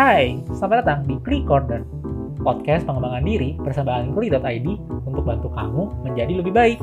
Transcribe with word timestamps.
Hai, 0.00 0.40
selamat 0.56 0.80
datang 0.80 1.00
di 1.04 1.20
Kli 1.20 1.44
Corner, 1.44 1.84
podcast 2.40 2.88
pengembangan 2.88 3.20
diri 3.20 3.52
bersama 3.60 4.00
Kli.id 4.00 4.68
untuk 5.04 5.28
bantu 5.28 5.52
kamu 5.52 5.92
menjadi 6.08 6.40
lebih 6.40 6.56
baik. 6.56 6.80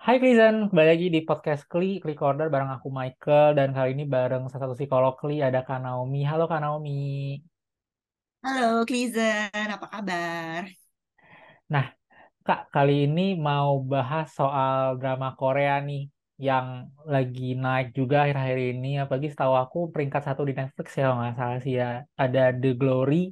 Hai 0.00 0.16
Klizen, 0.16 0.72
kembali 0.72 0.88
lagi 0.88 1.12
di 1.12 1.20
podcast 1.20 1.68
Kli, 1.68 2.00
Kli 2.00 2.16
Corner 2.16 2.48
bareng 2.48 2.72
aku 2.80 2.88
Michael 2.88 3.60
dan 3.60 3.76
kali 3.76 3.92
ini 3.92 4.08
bareng 4.08 4.48
salah 4.48 4.72
satu 4.72 4.72
psikolog 4.72 5.20
Kli 5.20 5.44
ada 5.44 5.60
Kak 5.60 5.84
Naomi. 5.84 6.24
Halo 6.24 6.48
Kak 6.48 6.64
Naomi. 6.64 7.36
Halo 8.40 8.88
Klizen, 8.88 9.68
apa 9.68 9.84
kabar? 9.84 10.64
Nah, 11.68 11.92
Kak, 12.40 12.72
kali 12.72 13.04
ini 13.04 13.36
mau 13.36 13.84
bahas 13.84 14.32
soal 14.32 14.96
drama 14.96 15.36
Korea 15.36 15.76
nih 15.84 16.08
yang 16.38 16.90
lagi 17.06 17.54
naik 17.54 17.94
juga 17.98 18.26
akhir-akhir 18.26 18.58
ini. 18.74 18.88
Apalagi 19.02 19.28
setahu 19.32 19.54
aku 19.54 19.78
peringkat 19.94 20.22
satu 20.26 20.42
di 20.48 20.54
Netflix 20.58 20.88
ya, 20.98 21.14
nggak 21.14 21.34
salah 21.38 21.58
sih 21.64 21.74
ya. 21.80 21.86
Ada 22.18 22.40
The 22.60 22.70
Glory 22.80 23.30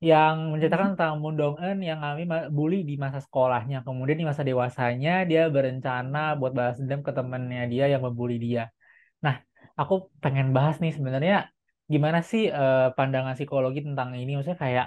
yang 0.00 0.56
menceritakan 0.56 0.96
tentang 0.96 1.20
Moon 1.20 1.36
Dong 1.36 1.56
Eun 1.60 1.84
yang 1.84 2.00
kami 2.00 2.24
bully 2.56 2.76
di 2.88 2.94
masa 2.96 3.20
sekolahnya. 3.20 3.84
Kemudian 3.84 4.16
di 4.16 4.26
masa 4.30 4.42
dewasanya 4.46 5.28
dia 5.28 5.42
berencana 5.52 6.40
buat 6.40 6.52
balas 6.56 6.80
dendam 6.80 7.04
ke 7.04 7.12
temannya 7.12 7.68
dia 7.68 7.84
yang 7.92 8.02
membuli 8.06 8.40
dia. 8.40 8.72
Nah, 9.20 9.36
aku 9.76 10.08
pengen 10.24 10.56
bahas 10.56 10.80
nih 10.80 10.92
sebenarnya 10.96 11.52
gimana 11.92 12.18
sih 12.24 12.48
uh, 12.48 12.96
pandangan 12.96 13.36
psikologi 13.36 13.84
tentang 13.84 14.16
ini? 14.16 14.30
Maksudnya 14.40 14.56
kayak 14.56 14.86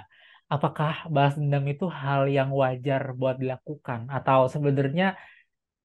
apakah 0.50 1.06
balas 1.14 1.34
dendam 1.38 1.64
itu 1.70 1.86
hal 1.86 2.26
yang 2.26 2.50
wajar 2.50 3.14
buat 3.14 3.38
dilakukan 3.38 4.10
atau 4.10 4.50
sebenarnya 4.50 5.14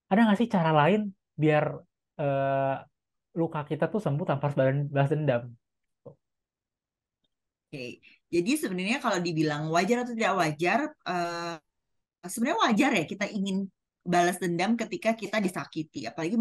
ada 0.10 0.20
nggak 0.26 0.40
sih 0.42 0.50
cara 0.50 0.72
lain 0.74 1.14
biar 1.38 1.64
uh, 2.20 2.76
luka 3.38 3.62
kita 3.64 3.88
tuh 3.88 4.02
sembuh 4.02 4.26
tanpa 4.26 4.50
harus 4.50 4.58
balas 4.90 5.10
dendam? 5.14 5.44
Oke, 7.70 8.02
jadi 8.34 8.52
sebenarnya 8.58 8.98
kalau 8.98 9.22
dibilang 9.22 9.70
wajar 9.70 10.02
atau 10.02 10.18
tidak 10.18 10.34
wajar, 10.42 10.80
uh, 11.06 11.56
sebenarnya 12.26 12.60
wajar 12.66 12.92
ya 12.98 13.06
kita 13.06 13.26
ingin 13.30 13.70
balas 14.02 14.42
dendam 14.42 14.74
ketika 14.74 15.14
kita 15.14 15.38
disakiti. 15.38 16.10
Apalagi 16.10 16.34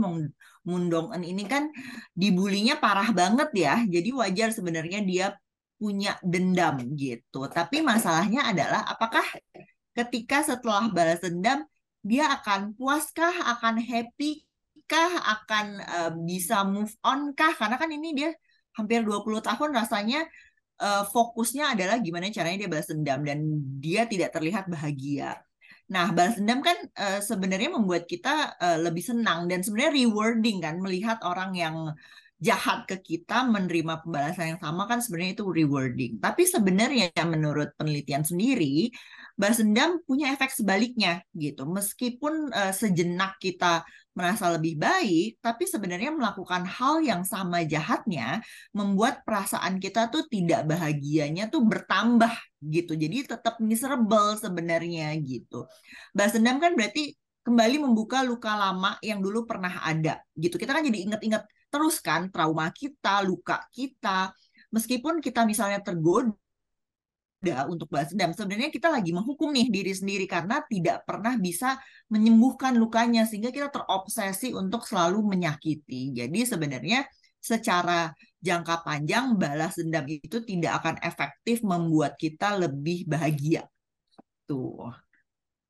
Mundong 0.64 1.12
ini 1.20 1.44
kan 1.44 1.68
dibulinya 2.16 2.80
parah 2.80 3.12
banget 3.12 3.52
ya. 3.52 3.74
Jadi 3.84 4.08
wajar 4.16 4.48
sebenarnya 4.56 5.04
dia 5.04 5.36
punya 5.76 6.16
dendam 6.24 6.80
gitu. 6.96 7.44
Tapi 7.52 7.84
masalahnya 7.84 8.48
adalah 8.48 8.88
apakah 8.88 9.22
ketika 9.92 10.40
setelah 10.42 10.88
balas 10.88 11.20
dendam 11.20 11.68
dia 12.08 12.24
akan 12.40 12.72
puaskah, 12.72 13.52
akan 13.58 13.76
happy 13.84 14.48
kah, 14.88 15.12
akan 15.36 15.66
uh, 15.84 16.10
bisa 16.24 16.64
move 16.64 16.90
on 17.04 17.36
kah? 17.36 17.52
Karena 17.52 17.76
kan 17.76 17.92
ini 17.92 18.16
dia 18.16 18.32
hampir 18.72 19.04
20 19.04 19.44
tahun 19.44 19.70
rasanya 19.76 20.24
uh, 20.80 21.04
fokusnya 21.04 21.76
adalah 21.76 22.00
gimana 22.00 22.32
caranya 22.32 22.64
dia 22.64 22.70
balas 22.72 22.88
dendam 22.88 23.20
dan 23.20 23.38
dia 23.78 24.08
tidak 24.08 24.32
terlihat 24.32 24.64
bahagia. 24.72 25.36
Nah, 25.92 26.12
balas 26.16 26.40
dendam 26.40 26.64
kan 26.64 26.76
uh, 26.96 27.20
sebenarnya 27.20 27.76
membuat 27.76 28.08
kita 28.08 28.56
uh, 28.56 28.78
lebih 28.80 29.04
senang 29.04 29.44
dan 29.44 29.60
sebenarnya 29.60 29.92
rewarding 30.04 30.58
kan 30.64 30.80
melihat 30.80 31.20
orang 31.24 31.52
yang 31.52 31.76
jahat 32.38 32.86
ke 32.86 33.02
kita 33.02 33.50
menerima 33.50 34.06
pembalasan 34.06 34.54
yang 34.54 34.60
sama 34.62 34.86
kan 34.86 35.02
sebenarnya 35.02 35.34
itu 35.34 35.46
rewarding. 35.48 36.22
Tapi 36.22 36.46
sebenarnya 36.46 37.10
menurut 37.26 37.74
penelitian 37.74 38.22
sendiri, 38.22 38.94
balas 39.38 39.62
dendam 39.62 40.02
punya 40.02 40.34
efek 40.34 40.50
sebaliknya 40.50 41.22
gitu. 41.30 41.62
Meskipun 41.62 42.50
uh, 42.50 42.74
sejenak 42.74 43.38
kita 43.38 43.86
merasa 44.10 44.50
lebih 44.50 44.74
baik, 44.74 45.38
tapi 45.38 45.62
sebenarnya 45.70 46.10
melakukan 46.10 46.66
hal 46.66 46.98
yang 47.06 47.22
sama 47.22 47.62
jahatnya 47.62 48.42
membuat 48.74 49.22
perasaan 49.22 49.78
kita 49.78 50.10
tuh 50.10 50.26
tidak 50.26 50.66
bahagianya 50.66 51.46
tuh 51.46 51.62
bertambah 51.62 52.34
gitu. 52.66 52.98
Jadi 52.98 53.30
tetap 53.30 53.62
miserable 53.62 54.34
sebenarnya 54.34 55.14
gitu. 55.22 55.70
Balas 56.10 56.34
dendam 56.34 56.58
kan 56.58 56.74
berarti 56.74 57.14
kembali 57.46 57.76
membuka 57.78 58.26
luka 58.26 58.58
lama 58.58 58.98
yang 59.06 59.22
dulu 59.22 59.46
pernah 59.46 59.86
ada 59.86 60.18
gitu. 60.34 60.58
Kita 60.58 60.74
kan 60.74 60.82
jadi 60.82 60.98
inget-inget 61.06 61.46
terus 61.70 62.02
kan 62.02 62.26
trauma 62.34 62.74
kita, 62.74 63.22
luka 63.22 63.62
kita. 63.70 64.34
Meskipun 64.74 65.22
kita 65.22 65.46
misalnya 65.46 65.78
tergoda 65.78 66.34
untuk 67.70 67.86
balas 67.86 68.10
dendam. 68.10 68.34
Sebenarnya 68.34 68.70
kita 68.74 68.90
lagi 68.90 69.14
menghukum 69.14 69.54
nih 69.54 69.70
diri 69.70 69.94
sendiri 69.94 70.26
karena 70.26 70.58
tidak 70.66 71.06
pernah 71.06 71.38
bisa 71.38 71.78
menyembuhkan 72.10 72.74
lukanya 72.74 73.22
sehingga 73.24 73.54
kita 73.54 73.70
terobsesi 73.70 74.52
untuk 74.58 74.82
selalu 74.82 75.22
menyakiti. 75.22 76.10
Jadi 76.18 76.40
sebenarnya 76.42 77.06
secara 77.38 78.10
jangka 78.42 78.82
panjang 78.82 79.38
balas 79.38 79.78
dendam 79.78 80.02
itu 80.10 80.42
tidak 80.42 80.82
akan 80.82 80.96
efektif 81.02 81.62
membuat 81.62 82.18
kita 82.18 82.58
lebih 82.58 83.06
bahagia. 83.06 83.62
Tuh. 84.50 84.90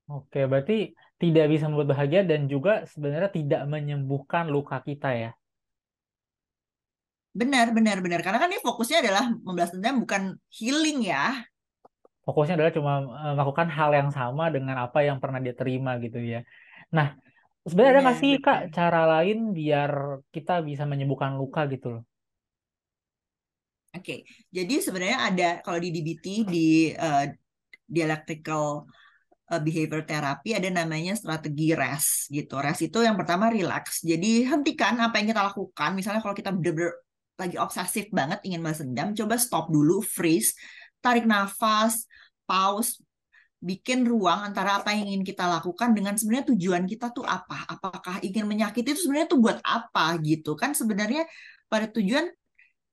Oke, 0.09 0.49
berarti 0.49 0.97
tidak 1.21 1.53
bisa 1.53 1.69
membuat 1.69 1.93
bahagia 1.93 2.25
dan 2.25 2.49
juga 2.49 2.89
sebenarnya 2.89 3.29
tidak 3.29 3.63
menyembuhkan 3.69 4.49
luka 4.49 4.81
kita 4.81 5.13
ya. 5.13 5.31
Benar, 7.37 7.77
benar, 7.77 8.01
benar. 8.01 8.25
Karena 8.25 8.41
kan 8.41 8.49
ini 8.49 8.59
fokusnya 8.65 9.05
adalah 9.05 9.25
membalas 9.45 9.71
dendam 9.77 10.01
bukan 10.01 10.23
healing 10.49 11.05
ya 11.05 11.45
fokusnya 12.29 12.61
adalah 12.61 12.73
cuma 12.77 12.93
uh, 13.09 13.33
melakukan 13.33 13.73
hal 13.73 13.91
yang 13.97 14.11
sama 14.13 14.53
dengan 14.53 14.77
apa 14.85 15.01
yang 15.01 15.17
pernah 15.17 15.41
dia 15.41 15.57
terima 15.57 15.97
gitu 15.97 16.21
ya. 16.21 16.45
Nah, 16.93 17.17
sebenarnya 17.65 17.93
ada 17.97 18.03
nggak 18.05 18.19
sih 18.21 18.33
kak 18.37 18.61
cara 18.69 19.09
lain 19.17 19.57
biar 19.57 20.21
kita 20.29 20.61
bisa 20.61 20.85
menyembuhkan 20.85 21.41
luka 21.41 21.65
gitu 21.73 21.97
loh? 21.97 22.03
Oke, 23.97 24.05
okay. 24.05 24.19
jadi 24.53 24.85
sebenarnya 24.85 25.19
ada 25.33 25.49
kalau 25.65 25.81
di 25.81 25.89
DBT 25.89 26.45
di 26.45 26.93
uh, 26.93 27.25
dialectical 27.89 28.85
uh, 29.49 29.61
behavior 29.65 30.05
therapy 30.05 30.53
ada 30.53 30.69
namanya 30.69 31.17
strategi 31.17 31.73
rest 31.73 32.29
gitu. 32.29 32.61
Rest 32.61 32.85
itu 32.85 33.01
yang 33.01 33.17
pertama 33.17 33.49
relax. 33.49 34.05
Jadi 34.05 34.45
hentikan 34.45 35.01
apa 35.01 35.17
yang 35.17 35.33
kita 35.33 35.41
lakukan. 35.41 35.97
Misalnya 35.97 36.21
kalau 36.21 36.37
kita 36.37 36.53
bener-bener 36.53 36.93
lagi 37.41 37.57
obsesif 37.57 38.13
banget 38.13 38.45
ingin 38.45 38.61
balas 38.61 38.85
dendam, 38.85 39.17
coba 39.17 39.41
stop 39.41 39.73
dulu, 39.73 40.05
freeze, 40.05 40.53
tarik 41.03 41.25
nafas, 41.25 42.07
pause, 42.49 42.99
bikin 43.59 44.07
ruang 44.07 44.47
antara 44.47 44.79
apa 44.79 44.95
yang 44.95 45.11
ingin 45.11 45.25
kita 45.27 45.43
lakukan 45.51 45.91
dengan 45.91 46.15
sebenarnya 46.15 46.55
tujuan 46.55 46.87
kita 46.87 47.11
tuh 47.11 47.27
apa? 47.27 47.67
Apakah 47.67 48.23
ingin 48.23 48.47
menyakiti 48.47 48.95
itu 48.95 49.07
sebenarnya 49.07 49.29
tuh 49.35 49.41
buat 49.43 49.59
apa 49.67 50.15
gitu 50.23 50.55
kan? 50.55 50.75
Sebenarnya 50.79 51.27
pada 51.67 51.91
tujuan 51.91 52.31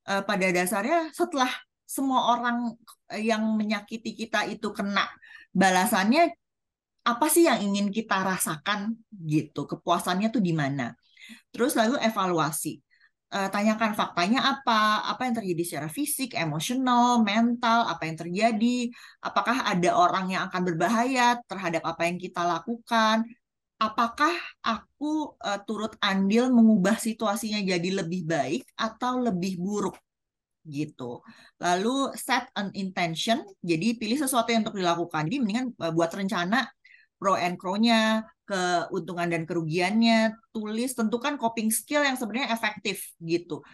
uh, 0.09 0.23
pada 0.25 0.47
dasarnya 0.49 1.13
setelah 1.13 1.49
semua 1.85 2.33
orang 2.33 2.73
eh, 3.13 3.29
yang 3.29 3.45
menyakiti 3.53 4.17
kita 4.17 4.49
itu 4.49 4.73
kena 4.73 5.05
balasannya 5.53 6.33
apa 7.05 7.25
sih 7.29 7.45
yang 7.45 7.61
ingin 7.61 7.94
kita 7.94 8.25
rasakan 8.25 8.97
gitu? 9.13 9.69
Kepuasannya 9.69 10.33
tuh 10.33 10.41
di 10.41 10.53
mana? 10.57 10.97
Terus 11.53 11.77
lalu 11.77 12.01
evaluasi 12.01 12.84
uh, 13.35 13.50
tanyakan 13.51 13.91
faktanya 13.91 14.40
apa, 14.47 15.03
apa 15.12 15.22
yang 15.28 15.35
terjadi 15.35 15.63
secara 15.68 15.90
fisik, 15.91 16.31
emosional, 16.40 17.19
mental, 17.22 17.84
apa 17.91 18.07
yang 18.07 18.16
terjadi, 18.16 18.78
apakah 19.19 19.68
ada 19.68 19.91
orang 19.91 20.31
yang 20.31 20.47
akan 20.47 20.62
berbahaya 20.63 21.35
terhadap 21.51 21.84
apa 21.84 22.07
yang 22.07 22.16
kita 22.16 22.41
lakukan, 22.47 23.28
apakah 23.75 24.31
aku 24.63 25.35
uh, 25.44 25.59
turut 25.68 26.00
andil 26.00 26.47
mengubah 26.47 26.95
situasinya 26.95 27.59
jadi 27.59 27.90
lebih 28.00 28.24
baik 28.24 28.63
atau 28.79 29.19
lebih 29.19 29.59
buruk 29.59 30.00
gitu. 30.66 31.22
Lalu 31.62 32.16
set 32.18 32.50
an 32.57 32.72
intention, 32.74 33.44
jadi 33.62 34.00
pilih 34.00 34.18
sesuatu 34.18 34.50
yang 34.50 34.66
untuk 34.66 34.79
dilakukan. 34.79 35.28
Jadi 35.28 35.38
mendingan 35.44 35.68
uh, 35.78 35.91
buat 35.94 36.09
rencana 36.09 36.66
pro 37.15 37.39
and 37.39 37.55
pro-nya, 37.55 38.23
keuntungan 38.45 39.27
dan 39.27 39.43
kerugiannya, 39.43 40.37
tulis, 40.53 40.93
tentukan 40.93 41.35
coping 41.41 41.73
skill 41.73 42.05
yang 42.05 42.15
sebenarnya 42.15 42.53
efektif 42.53 43.15
gitu. 43.17 43.65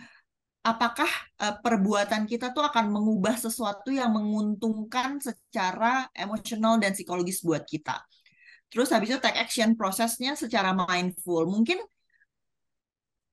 Apakah 0.61 1.09
uh, 1.41 1.57
perbuatan 1.57 2.29
kita 2.29 2.53
tuh 2.53 2.61
akan 2.61 2.93
mengubah 2.93 3.33
sesuatu 3.33 3.89
yang 3.89 4.13
menguntungkan 4.13 5.17
secara 5.17 6.05
emosional 6.13 6.77
dan 6.77 6.93
psikologis 6.93 7.41
buat 7.41 7.65
kita. 7.65 7.97
Terus 8.69 8.93
habis 8.93 9.11
itu 9.11 9.19
take 9.19 9.41
action 9.41 9.73
prosesnya 9.73 10.37
secara 10.37 10.71
mindful. 10.71 11.49
Mungkin 11.49 11.81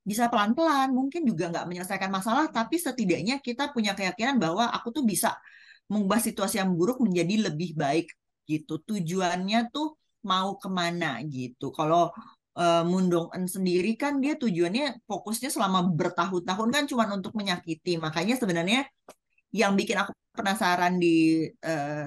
bisa 0.08 0.32
pelan-pelan, 0.32 0.88
mungkin 0.88 1.28
juga 1.28 1.52
nggak 1.52 1.69
menyelesaikan 1.69 2.08
masalah, 2.08 2.49
tapi 2.49 2.81
setidaknya 2.81 3.44
kita 3.44 3.76
punya 3.76 3.93
keyakinan 3.93 4.40
bahwa 4.40 4.72
aku 4.72 4.88
tuh 4.88 5.04
bisa 5.04 5.37
mengubah 5.93 6.16
situasi 6.16 6.64
yang 6.64 6.72
buruk 6.72 7.04
menjadi 7.04 7.52
lebih 7.52 7.76
baik 7.76 8.08
gitu. 8.49 8.81
Tujuannya 8.81 9.69
tuh 9.69 9.98
mau 10.32 10.48
ke 10.62 10.69
mana 10.69 11.06
gitu. 11.36 11.66
Kalau 11.78 12.12
uh, 12.60 12.82
Mundong 12.90 13.28
En 13.36 13.44
sendiri 13.54 13.96
kan 14.02 14.12
dia 14.22 14.34
tujuannya 14.42 14.84
fokusnya 15.08 15.48
selama 15.54 15.78
bertahun-tahun 15.98 16.69
kan 16.75 16.84
cuma 16.90 17.04
untuk 17.19 17.32
menyakiti. 17.38 17.96
Makanya 18.04 18.34
sebenarnya 18.40 18.80
yang 19.54 19.72
bikin 19.78 19.96
aku 20.02 20.12
penasaran 20.36 21.00
di 21.00 21.48
uh, 21.64 22.04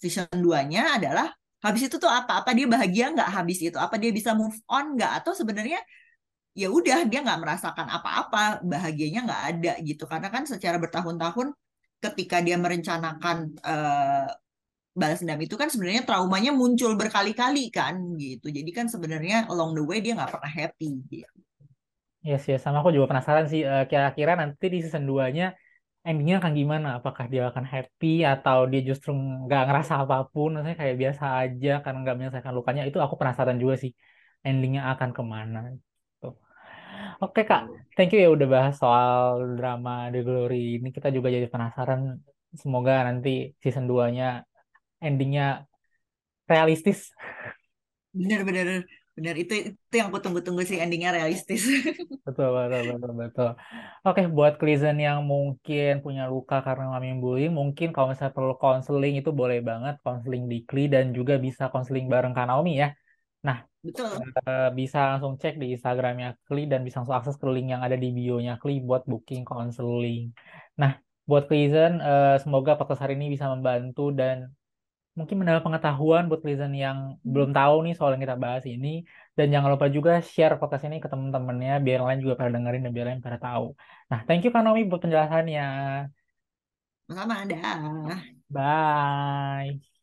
season 0.00 0.40
2-nya 0.40 0.96
adalah 0.96 1.28
habis 1.60 1.82
itu 1.90 1.96
tuh 2.00 2.08
apa? 2.08 2.40
Apa 2.40 2.50
dia 2.56 2.66
bahagia 2.70 3.12
nggak 3.14 3.30
habis 3.36 3.58
itu? 3.60 3.76
Apa 3.76 4.00
dia 4.00 4.10
bisa 4.14 4.30
move 4.32 4.56
on 4.70 4.96
nggak? 4.96 5.12
Atau 5.22 5.32
sebenarnya 5.36 5.80
ya 6.58 6.68
udah 6.72 7.06
dia 7.06 7.22
nggak 7.22 7.38
merasakan 7.38 7.86
apa-apa 7.86 8.66
bahagianya 8.66 9.20
nggak 9.26 9.42
ada 9.54 9.72
gitu 9.86 10.10
karena 10.10 10.26
kan 10.34 10.42
secara 10.42 10.74
bertahun-tahun 10.82 11.54
ketika 12.02 12.42
dia 12.42 12.58
merencanakan 12.58 13.54
uh, 13.62 14.26
balas 15.00 15.22
dendam 15.22 15.40
itu 15.40 15.54
kan 15.54 15.70
sebenarnya 15.72 16.02
traumanya 16.02 16.50
muncul 16.50 16.92
berkali-kali 16.98 17.70
kan 17.70 17.94
gitu 18.18 18.50
jadi 18.50 18.70
kan 18.74 18.86
sebenarnya 18.90 19.46
along 19.46 19.78
the 19.78 19.82
way 19.86 19.98
dia 20.04 20.12
nggak 20.18 20.34
pernah 20.34 20.50
happy 20.50 20.90
gitu. 21.06 21.38
Yes, 22.28 22.42
yes. 22.50 22.60
Sama 22.66 22.82
aku 22.82 22.90
juga 22.90 23.06
penasaran 23.14 23.46
sih, 23.46 23.62
uh, 23.62 23.86
kira-kira 23.90 24.32
nanti 24.34 24.66
di 24.74 24.78
season 24.84 25.06
2-nya 25.06 25.54
endingnya 26.02 26.36
akan 26.42 26.52
gimana? 26.60 26.88
Apakah 26.98 27.24
dia 27.32 27.42
akan 27.50 27.64
happy 27.72 28.26
atau 28.26 28.66
dia 28.70 28.80
justru 28.88 29.10
nggak 29.14 29.62
ngerasa 29.70 29.92
apa 30.02 30.16
pun, 30.32 30.48
maksudnya 30.58 30.76
kayak 30.82 30.96
biasa 31.02 31.24
aja 31.42 31.70
karena 31.82 31.98
nggak 32.02 32.16
menyelesaikan 32.18 32.52
lukanya? 32.58 32.82
Itu 32.90 32.98
aku 33.04 33.14
penasaran 33.20 33.56
juga 33.62 33.74
sih, 33.82 33.92
endingnya 34.42 34.82
akan 34.92 35.10
ke 35.16 35.22
mana. 35.22 35.58
Gitu. 35.72 36.28
Oke 37.22 37.40
Kak, 37.46 37.62
thank 37.94 38.10
you 38.12 38.18
ya 38.24 38.30
udah 38.36 38.48
bahas 38.54 38.74
soal 38.82 39.54
drama 39.58 40.10
The 40.12 40.20
Glory 40.26 40.82
ini. 40.82 40.88
Kita 40.96 41.08
juga 41.14 41.28
jadi 41.30 41.46
penasaran. 41.46 42.18
Semoga 42.48 43.04
nanti 43.08 43.54
season 43.62 43.84
2-nya 43.86 44.47
endingnya 45.02 45.68
realistis. 46.50 47.10
Bener-bener 48.14 48.86
benar 49.18 49.34
itu 49.34 49.74
itu 49.74 49.94
yang 49.98 50.14
aku 50.14 50.22
tunggu-tunggu 50.22 50.62
sih 50.62 50.78
endingnya 50.78 51.10
realistis. 51.10 51.66
Betul 52.26 52.54
betul 52.54 52.82
betul 52.92 53.12
betul. 53.18 53.50
Oke 54.06 54.22
buat 54.30 54.60
Klizen 54.60 55.00
yang 55.00 55.24
mungkin 55.24 56.04
punya 56.04 56.28
luka 56.28 56.60
karena 56.60 56.92
mami 56.92 57.16
bullying 57.18 57.50
mungkin 57.50 57.90
kalau 57.90 58.12
misalnya 58.12 58.36
perlu 58.36 58.54
konseling 58.60 59.18
itu 59.18 59.32
boleh 59.32 59.58
banget 59.64 59.98
konseling 60.04 60.44
di 60.46 60.62
Kli 60.68 60.92
dan 60.92 61.10
juga 61.16 61.34
bisa 61.40 61.72
konseling 61.72 62.06
bareng 62.06 62.36
Kanaomi 62.36 62.84
ya. 62.84 62.92
Nah 63.42 63.64
betul. 63.84 64.10
uh, 64.44 64.68
bisa 64.74 64.98
langsung 65.14 65.38
cek 65.40 65.54
di 65.56 65.74
Instagramnya 65.74 66.36
Kli 66.46 66.66
dan 66.66 66.82
bisa 66.82 67.00
langsung 67.00 67.16
akses 67.18 67.36
ke 67.38 67.46
link 67.48 67.72
yang 67.72 67.82
ada 67.86 67.96
di 67.96 68.08
bio-nya 68.10 68.58
Kli 68.60 68.82
buat 68.82 69.06
booking 69.06 69.42
konseling 69.46 70.34
nah 70.78 70.98
buat 71.28 71.44
Klizen 71.48 72.00
uh, 72.00 72.36
semoga 72.42 72.76
podcast 72.78 73.04
hari 73.04 73.14
ini 73.18 73.34
bisa 73.34 73.46
membantu 73.52 74.10
dan 74.14 74.50
mungkin 75.18 75.36
mendapat 75.40 75.62
pengetahuan 75.66 76.22
buat 76.30 76.40
listener 76.46 76.78
yang 76.86 76.98
belum 77.32 77.50
tahu 77.58 77.74
nih 77.84 77.92
soal 77.96 78.10
yang 78.14 78.22
kita 78.26 78.36
bahas 78.44 78.64
ini. 78.74 78.88
Dan 79.36 79.46
jangan 79.54 79.68
lupa 79.74 79.86
juga 79.96 80.10
share 80.30 80.54
podcast 80.60 80.84
ini 80.88 80.96
ke 81.02 81.08
teman-temannya 81.12 81.72
biar 81.86 82.00
lain 82.06 82.18
juga 82.24 82.34
pada 82.40 82.50
dengerin 82.54 82.82
dan 82.84 82.92
biar 82.96 83.06
lain 83.10 83.22
pada 83.26 83.38
tahu. 83.46 83.64
Nah, 84.10 84.20
thank 84.26 84.42
you 84.44 84.50
Kanomi 84.54 84.80
buat 84.90 85.00
penjelasannya. 85.04 85.62
Sama, 87.08 87.36
dah. 87.50 88.28
Bye. 88.50 89.97